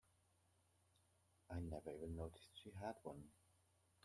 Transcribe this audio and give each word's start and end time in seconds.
I 1.51 1.59
never 1.59 1.91
even 1.91 2.15
noticed 2.17 2.49
she 2.63 2.71
had 2.81 2.95
one. 3.03 3.21